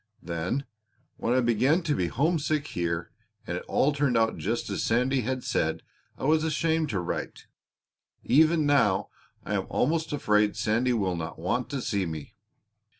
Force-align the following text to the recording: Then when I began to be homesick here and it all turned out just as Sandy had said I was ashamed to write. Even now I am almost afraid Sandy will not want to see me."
Then 0.23 0.65
when 1.17 1.35
I 1.35 1.41
began 1.41 1.83
to 1.83 1.93
be 1.95 2.07
homesick 2.07 2.65
here 2.69 3.11
and 3.45 3.55
it 3.55 3.63
all 3.67 3.93
turned 3.93 4.17
out 4.17 4.35
just 4.35 4.67
as 4.71 4.81
Sandy 4.81 5.21
had 5.21 5.43
said 5.43 5.83
I 6.17 6.23
was 6.23 6.43
ashamed 6.43 6.89
to 6.89 6.99
write. 6.99 7.45
Even 8.23 8.65
now 8.65 9.09
I 9.45 9.53
am 9.53 9.67
almost 9.69 10.11
afraid 10.11 10.55
Sandy 10.55 10.93
will 10.93 11.15
not 11.15 11.37
want 11.37 11.69
to 11.69 11.83
see 11.83 12.07
me." 12.07 12.33